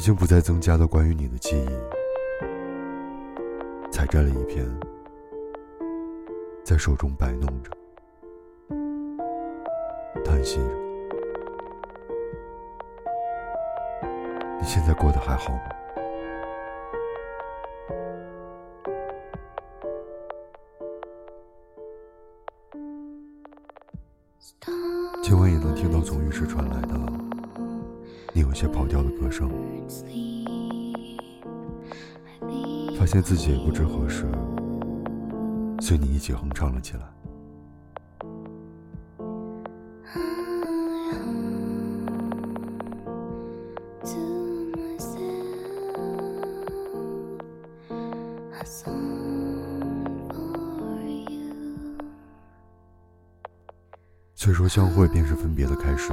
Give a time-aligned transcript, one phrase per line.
[0.00, 1.68] 经不再增加了关于你的记忆，
[3.92, 4.66] 采摘了一片，
[6.64, 7.70] 在手中摆弄着，
[10.24, 10.64] 叹息着。
[14.58, 15.60] 你现在过得还好吗？
[25.22, 26.94] 今晚也能听到从浴室传来的
[28.40, 29.50] 你有些跑调的歌声，
[32.98, 34.24] 发现自己也不知何时
[35.78, 37.02] 随你一起哼唱了起来。
[54.34, 56.10] 虽说相会便是分别的开始，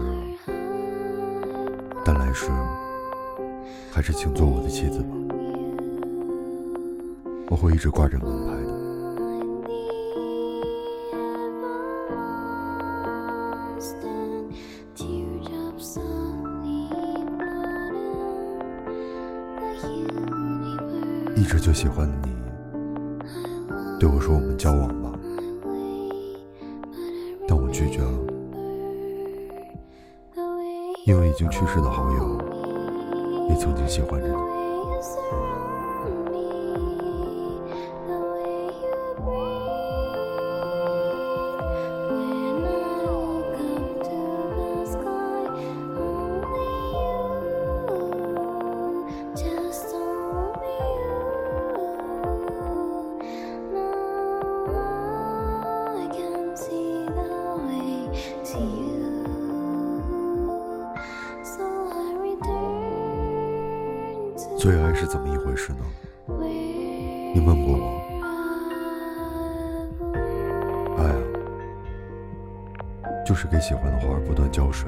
[2.07, 2.49] 但来世
[3.91, 5.09] 还是请做我的妻子吧。
[7.49, 8.77] 我会一直挂着门牌的。
[21.35, 22.33] 一直就喜欢你，
[23.99, 25.06] 对我说我们交往吧。
[31.57, 32.37] 去世的好友
[33.49, 35.46] 也曾经喜欢着你。
[64.57, 65.79] 最爱是怎么一回事呢？
[67.33, 68.01] 你问过我，
[70.97, 71.17] 爱啊，
[73.25, 74.87] 就是给喜欢的花不断浇水。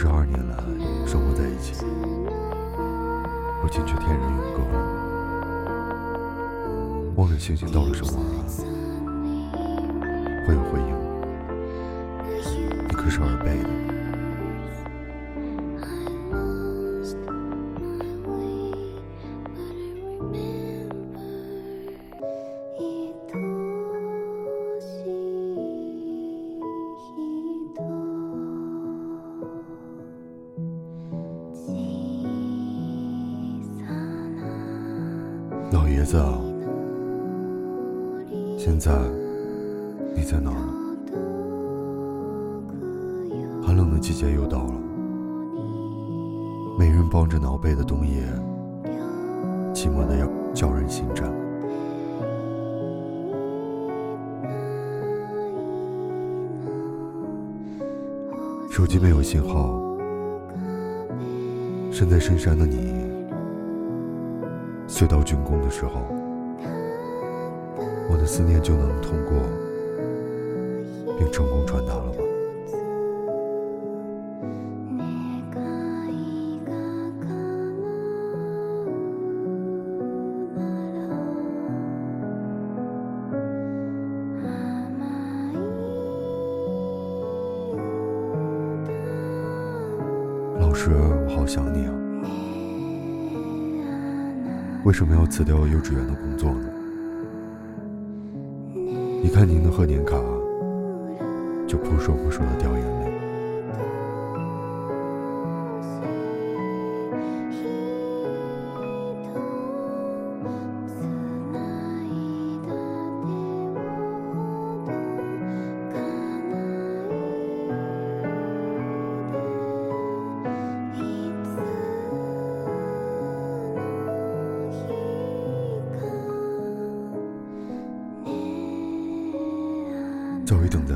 [0.00, 0.54] 十二年来
[1.08, 1.74] 生活在一起，
[3.60, 4.62] 如今却天人永隔。
[7.16, 8.12] 望着星星到了什么
[10.46, 10.94] 会有回应？
[12.86, 13.77] 你可是耳背的。
[58.78, 59.76] 手机没有信号，
[61.90, 62.94] 身在深山的你。
[64.86, 66.00] 隧道竣工的时候，
[68.08, 69.36] 我的思念就能通过，
[71.18, 72.27] 并成功传达了吧？
[94.98, 96.68] 什么要辞掉幼稚园的工作呢？
[99.22, 100.16] 一看您的贺年卡，
[101.68, 103.17] 就扑说扑说的掉眼泪。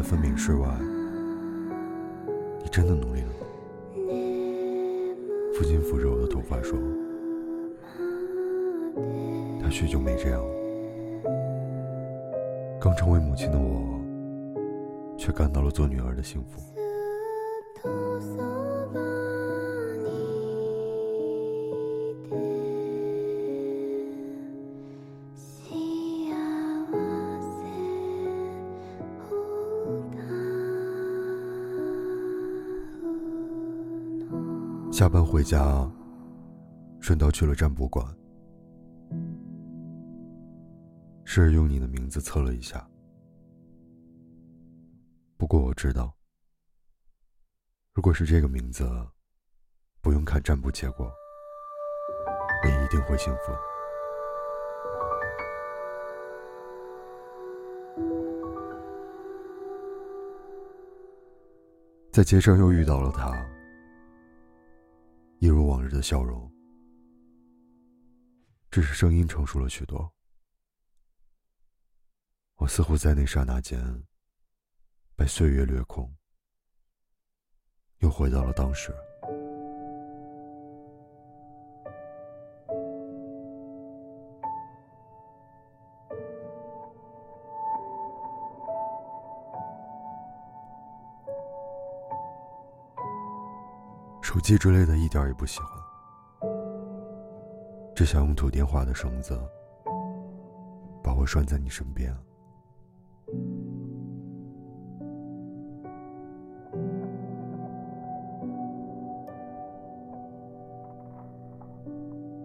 [0.02, 0.68] 分娩室外，
[2.62, 3.28] 你真的努力了？
[5.54, 6.78] 父亲抚着我的头发说
[9.62, 10.54] ：“他许久没这样了。”
[12.80, 14.00] 刚成为母亲的我，
[15.16, 16.71] 却感到了做女儿的幸福。
[35.42, 35.90] 回家，
[37.00, 38.06] 顺道去了占卜馆，
[41.24, 42.88] 试着用你的名字测了一下。
[45.36, 46.14] 不过我知道，
[47.92, 48.88] 如果是这个名字，
[50.00, 51.10] 不用看占卜结果，
[52.64, 53.52] 你一定会幸福。
[62.12, 63.51] 在街上又遇到了他。
[65.42, 66.48] 一如往日的笑容，
[68.70, 70.08] 只是声音成熟了许多。
[72.54, 74.04] 我似乎在那刹那间
[75.16, 76.16] 被岁月掠空，
[77.98, 78.94] 又回到了当时。
[94.42, 96.50] 机之类的一点也不喜欢，
[97.94, 99.38] 只想用土电话的绳子
[101.02, 102.12] 把我拴在你身边。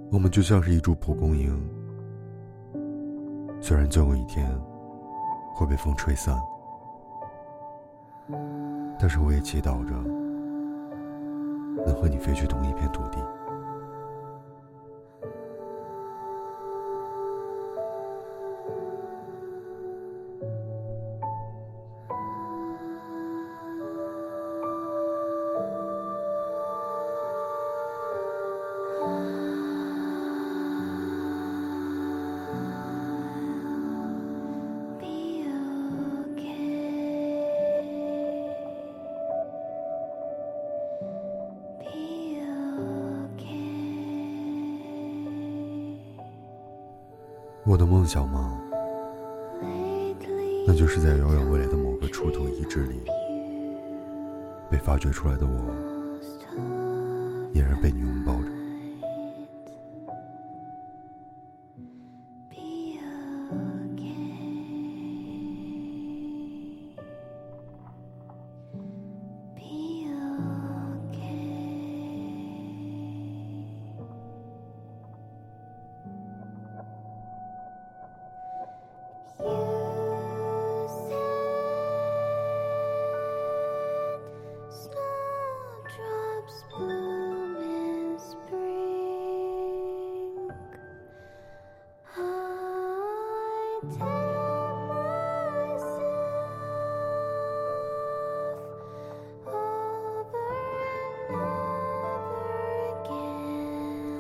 [0.09, 1.51] 我们就像是一株蒲公英，
[3.59, 4.47] 虽然总有一天
[5.55, 6.39] 会被风吹散，
[9.00, 10.16] 但是我也祈祷着。
[11.88, 13.19] 能和你飞去同一片土地。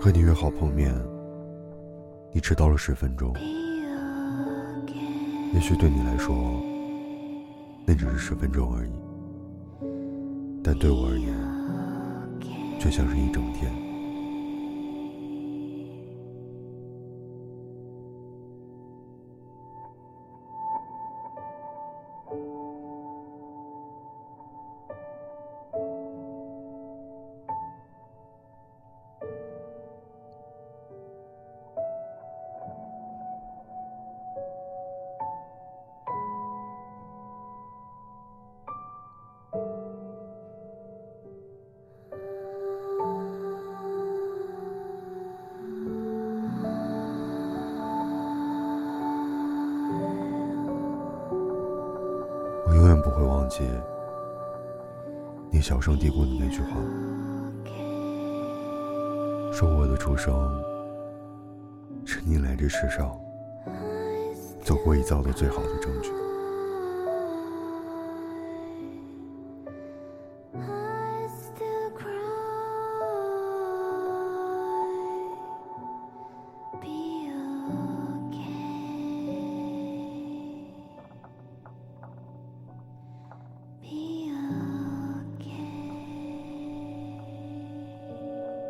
[0.07, 0.95] 和你约好碰面，
[2.31, 3.35] 你迟到了十分钟。
[5.53, 6.33] 也许对你来说，
[7.85, 8.91] 那只是十分钟而已，
[10.63, 11.35] 但对我而言，
[12.79, 13.69] 却像是一整天。
[53.47, 53.63] 姐
[55.49, 56.75] 你小声嘀咕的那句话，
[59.53, 60.33] 说我的出生
[62.05, 63.17] 是你来这世上
[64.61, 66.11] 走过一遭的最好的证据。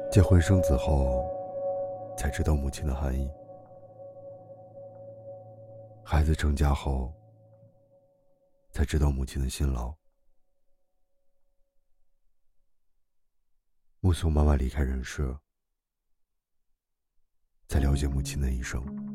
[0.09, 1.29] 结婚生子后，
[2.17, 3.29] 才知道母亲的含义；
[6.03, 7.13] 孩子成家后，
[8.71, 9.93] 才知道母亲的辛劳。
[13.99, 15.37] 目送妈妈离开人世，
[17.67, 19.06] 才了解母亲的一生。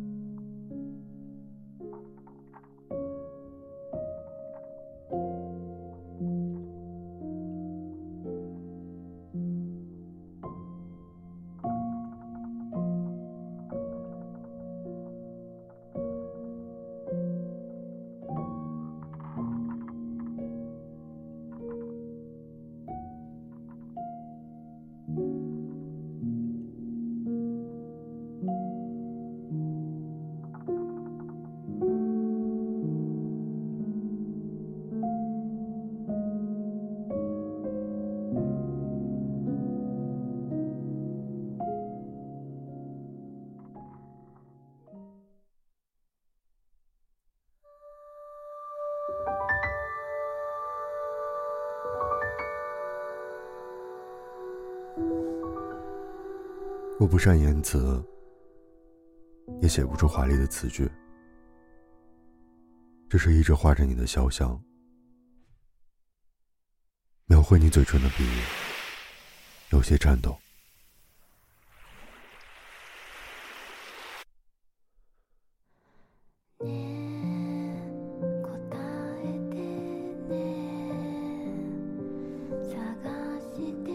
[57.03, 58.01] 我不善言辞，
[59.61, 60.89] 也写不出华丽的词句，
[63.11, 64.63] 只是一直画着你的肖像，
[67.27, 68.25] 描绘你嘴唇的笔
[69.71, 70.39] 有些颤抖。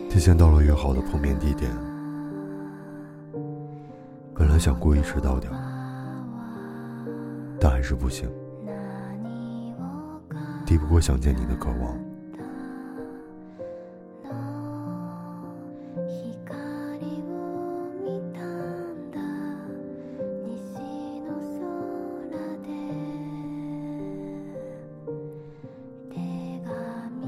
[0.09, 1.96] 提前到了约好的碰面地点。
[4.57, 5.51] 想故意迟到点，
[7.59, 8.29] 但还是不行，
[10.65, 11.97] 抵不过想见你的渴望。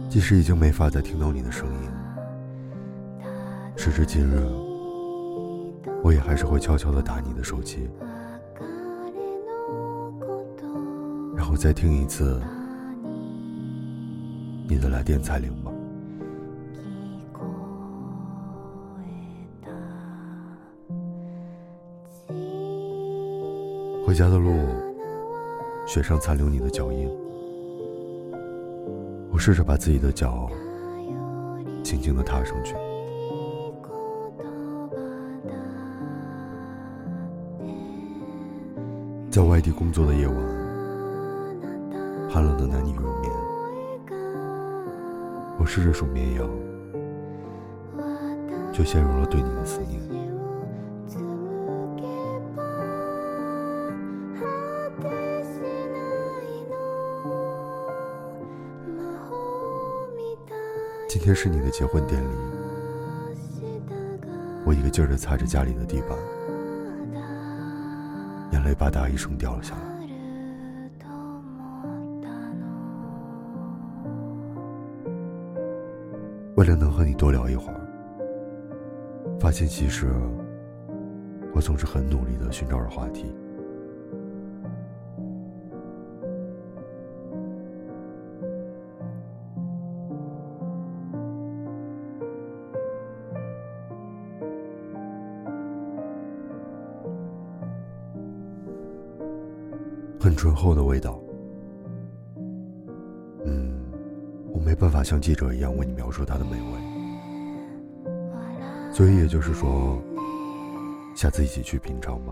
[0.09, 1.89] 即使已经没法再听到你的声音，
[3.77, 4.68] 时至今日。
[6.09, 7.87] 我也还是会悄悄的打你的手机，
[11.35, 12.41] 然后再听一次
[14.67, 15.71] 你的来电彩铃吧。
[24.03, 24.65] 回家的路，
[25.85, 27.07] 雪上残留你的脚印，
[29.31, 30.49] 我试着把自己的脚
[31.83, 32.73] 轻轻的踏上去。
[39.39, 40.35] 在外地工作的夜晚，
[42.29, 43.31] 寒冷的难以入眠。
[45.57, 46.45] 我试着数绵羊，
[48.73, 49.97] 却陷入了对你的思念。
[61.07, 62.27] 今天是你的结婚典礼，
[64.65, 66.09] 我一个劲儿的擦着家里的地板。
[68.69, 69.81] 泪吧嗒一声掉了下来。
[76.55, 77.79] 为了能和你多聊一会儿，
[79.39, 80.11] 发现其实
[81.55, 83.33] 我总是很努力的寻找着话题。
[105.09, 106.67] 像记者一样为你描述它的美味，
[108.93, 109.99] 所以也就是说，
[111.15, 112.31] 下次一起去品尝吧。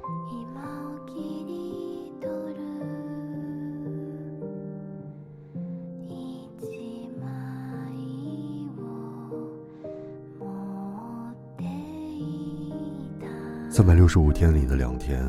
[13.71, 15.25] 三百六十五天里的两天。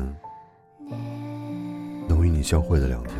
[2.07, 3.15] 能与你相会的两天，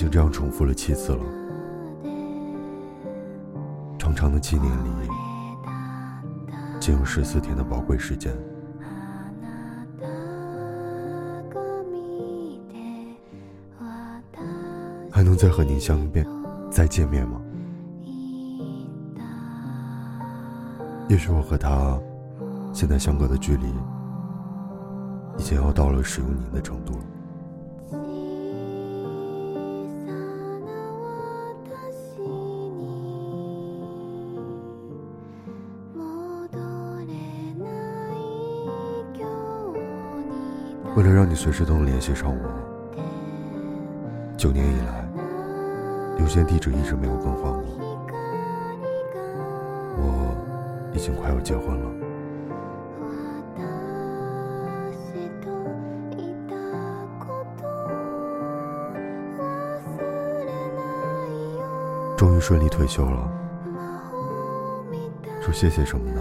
[0.00, 1.22] 已经这样重复了七次了。
[3.98, 5.10] 长长的七年里，
[6.80, 8.32] 仅有十四天的宝贵时间，
[15.10, 16.26] 还能再和您相遍、
[16.70, 17.38] 再见面吗？
[21.08, 22.00] 也许我和他
[22.72, 23.66] 现在相隔的距离。
[25.36, 27.04] 已经要到了使用您的程度了。
[41.00, 42.44] 为了让你随时都能联系上我，
[44.36, 45.08] 九年以来，
[46.18, 47.62] 邮件地址一直没有更换过。
[49.96, 51.90] 我已经快要结婚了，
[62.14, 63.26] 终于顺利退休了。
[65.40, 66.20] 说谢谢什么呢？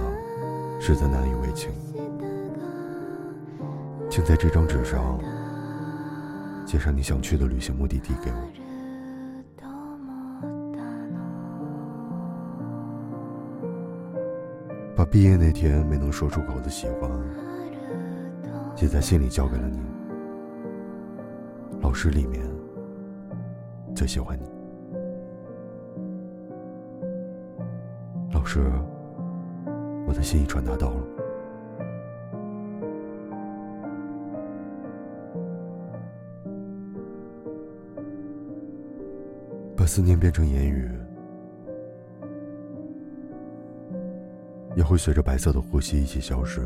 [0.79, 1.69] 实在难以为情。
[4.19, 5.17] 请在这张纸上
[6.65, 8.37] 写上你想去的旅行目的地给我。
[14.93, 17.09] 把毕业那天没能说出口的喜欢，
[18.75, 19.79] 写在信里交给了你。
[21.79, 22.45] 老师里面
[23.95, 24.43] 最喜欢你。
[28.33, 28.69] 老师，
[30.05, 31.18] 我的心意传达到了。
[39.89, 40.87] 思念变成言语，
[44.75, 46.61] 也会随着白色的呼吸一起消失。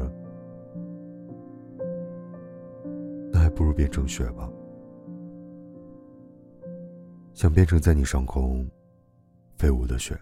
[3.31, 4.51] 那还不如变成雪吧，
[7.33, 8.69] 想变成在你上空
[9.55, 10.19] 飞舞的雪。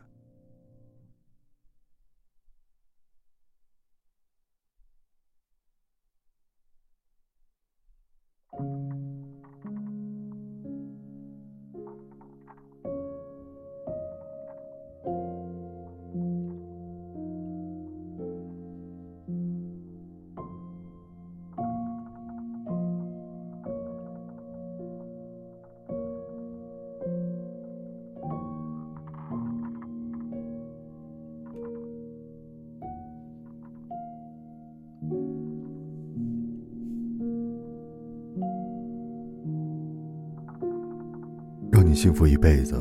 [42.21, 42.75] 过一辈子，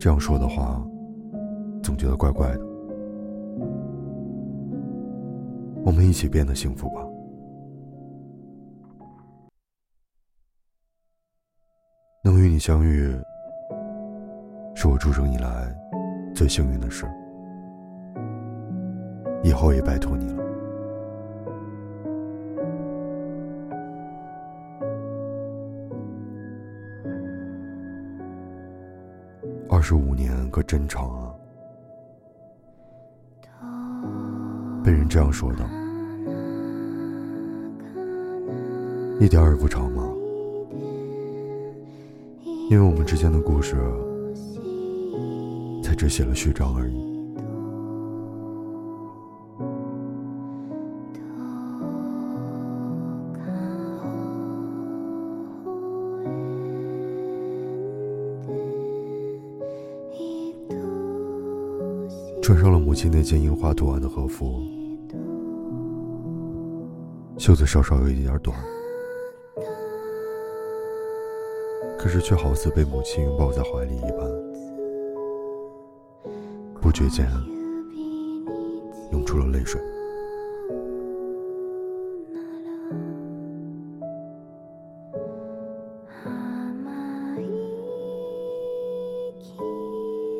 [0.00, 0.82] 这样说的话，
[1.82, 2.60] 总觉得怪怪的。
[5.84, 7.06] 我们一起变得幸福吧。
[12.24, 13.14] 能与你相遇，
[14.74, 15.70] 是我出生以来
[16.34, 17.04] 最幸运的事。
[19.44, 20.41] 以后也拜托你了。
[30.52, 31.34] 可真长啊！
[34.84, 35.64] 被人这样说的，
[39.18, 40.06] 一点也不长吗？
[42.68, 43.76] 因为我们之间的故事，
[45.82, 47.11] 才只写了序章而已。
[63.02, 64.62] 穿上了母亲那件樱花图案的和服，
[67.36, 68.56] 袖子稍稍有一点短，
[71.98, 74.18] 可是却好似被母亲拥抱在怀里一般，
[76.80, 77.28] 不觉间
[79.10, 79.80] 涌出了泪水。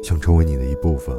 [0.02, 1.16] 想成为你的一部分。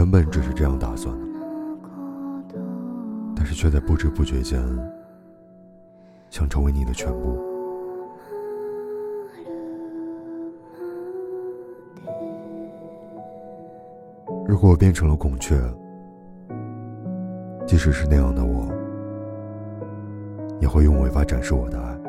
[0.00, 2.58] 原本只是这样打算的，
[3.36, 4.58] 但是却在不知不觉间
[6.30, 7.38] 想成为你的全部。
[14.48, 15.60] 如果我变成了孔雀，
[17.66, 18.72] 即使是那样的我，
[20.60, 21.99] 也会用尾巴展示我的爱。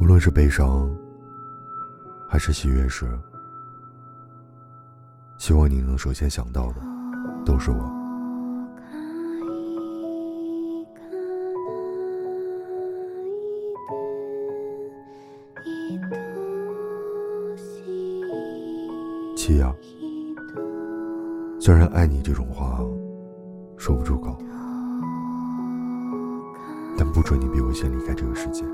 [0.00, 0.90] 无论是悲伤，
[2.26, 3.06] 还是喜悦时，
[5.36, 6.76] 希望你能首先想到的，
[7.44, 8.00] 都是我。
[19.36, 19.74] 七呀，
[21.60, 22.80] 虽然爱你这种话
[23.76, 24.38] 说不出口，
[26.96, 28.64] 但不准你比我先离开这个世界。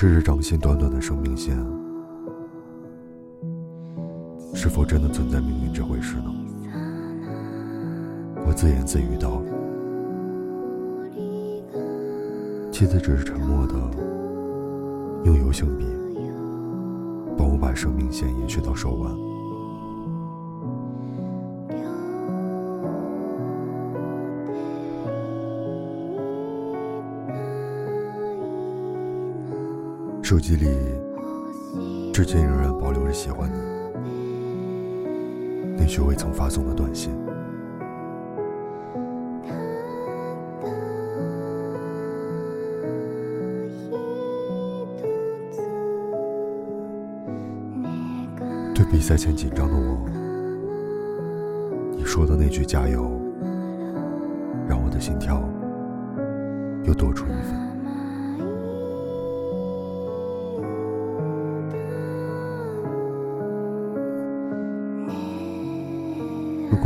[0.00, 1.56] 是这掌心短短的生命线，
[4.54, 6.32] 是否真的存在命运这回事呢？
[8.46, 9.42] 我自言自语道
[12.70, 13.74] ：“妻子只是沉默的，
[15.24, 15.84] 用油性笔
[17.36, 19.12] 帮我把生命线延续到手腕。”
[30.28, 30.68] 手机里
[32.12, 33.56] 至今仍然保留着喜欢你
[35.74, 37.10] 那句未曾发送的短信。
[48.74, 50.06] 对比赛前紧张的我，
[51.96, 53.18] 你说的那句加油，
[54.68, 55.42] 让我的心跳
[56.84, 57.57] 又多出一分。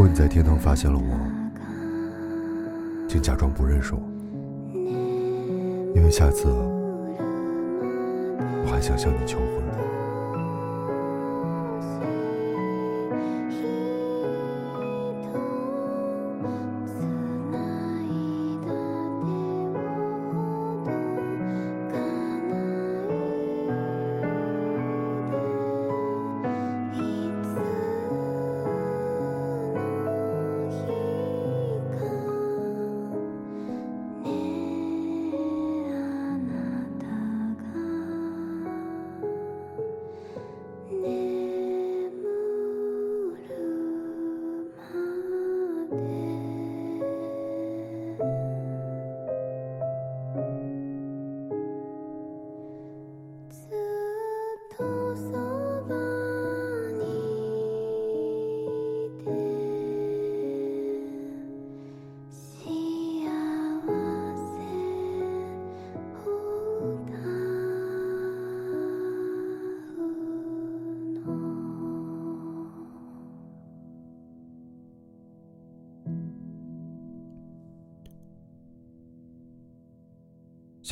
[0.03, 1.05] 如果你在天堂发现了我，
[3.09, 4.01] 请假装不认识我，
[5.95, 6.49] 因为下次
[8.65, 9.47] 我还想向你求婚。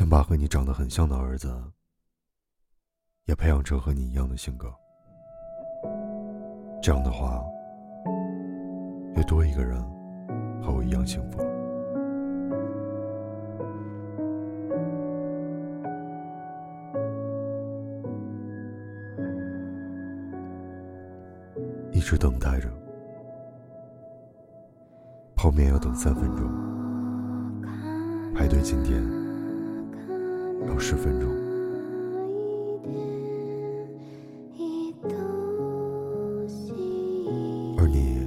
[0.01, 1.55] 想把和你长得很像的儿子，
[3.27, 4.75] 也培养成和你一样的性格。
[6.81, 7.45] 这样的话，
[9.15, 9.79] 又多一个人
[10.63, 11.45] 和我一样幸福了。
[21.93, 22.71] 一直等待着，
[25.37, 26.51] 泡面要等三分钟，
[28.35, 29.20] 排队进店。
[30.67, 31.29] 要十分钟，
[37.79, 38.27] 而你，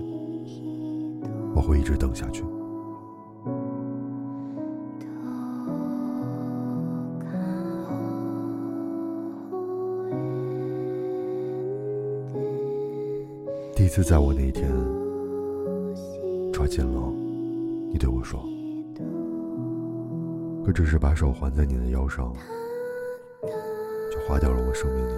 [1.56, 2.44] 我会一直等下去。
[13.76, 14.73] 第一次在我那一天
[20.74, 22.34] 只是把手环在你的腰上，
[24.12, 25.14] 就花掉了我生命里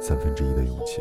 [0.00, 1.00] 三分之一的勇气。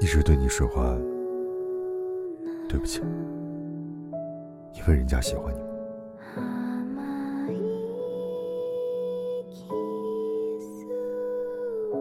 [0.00, 0.80] 一直对你使坏，
[2.68, 3.02] 对不起，
[4.74, 5.60] 因为人家喜欢你。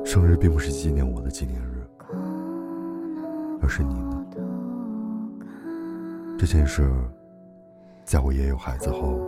[0.06, 1.86] 生日并不是纪念我的纪念日，
[3.62, 4.17] 而是你呢。
[6.40, 6.88] 这件事，
[8.06, 9.20] 在我也有孩子后，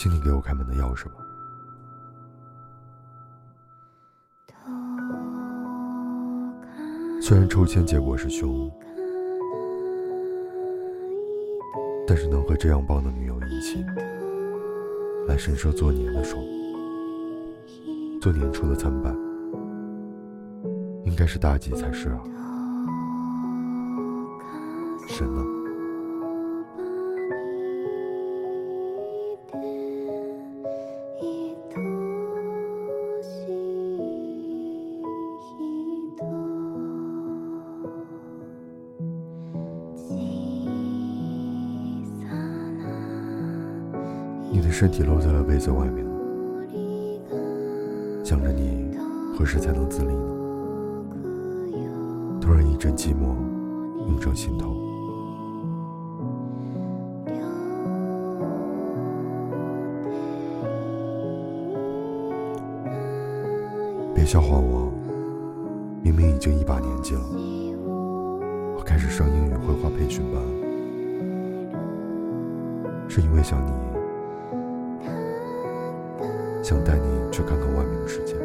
[0.00, 1.16] 请你给我开门的钥匙吧。”
[7.20, 8.72] 虽然抽签结果是凶，
[12.06, 13.84] 但是能和这样棒的女友一起
[15.28, 16.42] 来神社做年的爽，
[18.22, 19.14] 做年初的参拜。
[21.04, 22.22] 应该是大吉才是啊！
[44.80, 46.06] 身体露在了被子外面，
[48.24, 48.96] 想着你
[49.36, 50.22] 何时才能自立呢？
[52.40, 53.36] 突然一阵寂寞
[54.08, 54.74] 涌上心头，
[64.14, 64.90] 别笑话我，
[66.02, 67.20] 明明已经一把年纪了，
[68.78, 70.42] 我开始上英语绘画培训班，
[73.10, 73.70] 是因为想你，
[76.70, 77.02] 想带你
[77.32, 78.36] 去看看外面的世界。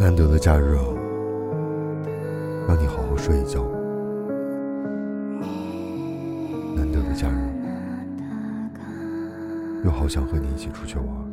[0.00, 0.82] 难得的假日啊，
[2.66, 3.62] 让你好好睡一觉。
[6.74, 7.38] 难得的假日，
[9.84, 11.25] 又好想和你一起出去玩。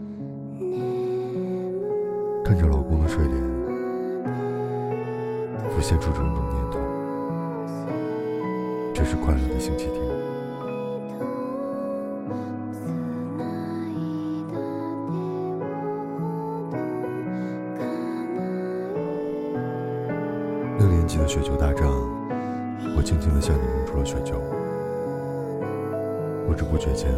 [5.94, 6.80] 浮现出种种念头。
[8.94, 10.02] 这是快乐的星期天。
[20.80, 21.88] 六年级的雪球大战，
[22.96, 24.42] 我轻轻地向你扔出了雪球，
[26.48, 27.10] 不知不觉间，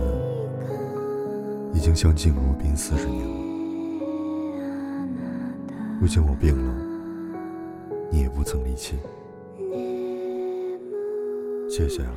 [1.73, 3.35] 已经相敬如宾四十年了。
[6.01, 6.73] 如今我病了，
[8.09, 8.95] 你也不曾离弃，
[11.69, 12.15] 谢谢啊，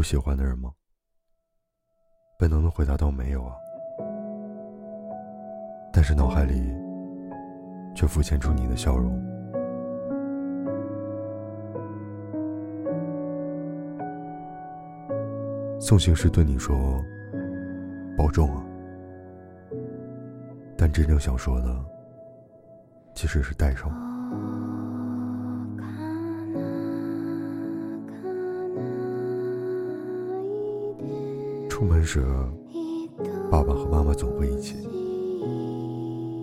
[0.00, 0.72] 有喜欢的人吗？
[2.38, 3.54] 本能的回答道没有啊，
[5.92, 6.74] 但是脑海里
[7.94, 9.12] 却浮现出你的笑容。
[15.78, 16.74] 送行时对你说
[18.16, 18.64] 保重啊，
[20.78, 21.78] 但真正想说的
[23.12, 24.09] 其实是带上。
[31.80, 32.22] 出门时，
[33.50, 34.86] 爸爸和妈妈总会一起，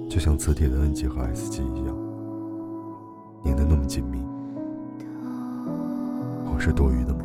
[0.10, 1.96] 就像磁铁的 N 极和 S 极一样，
[3.44, 4.18] 拧得那么紧密。
[6.52, 7.20] 我是多余的吗？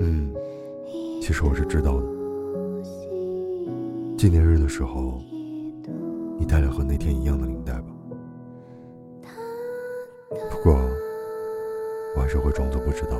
[0.00, 0.34] 嗯，
[1.22, 2.06] 其实我是知道的。
[4.16, 5.20] 纪念日的时候，
[6.40, 7.84] 你戴了和那天一样的领带吧？
[10.50, 10.76] 不过。
[12.36, 13.18] 我还是会装作不知道。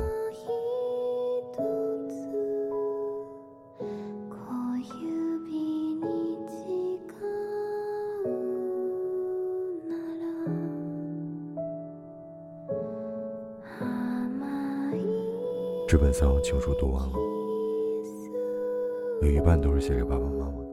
[15.89, 17.13] 这本三行情书读完了，
[19.21, 20.66] 有一半都是写给爸爸妈妈。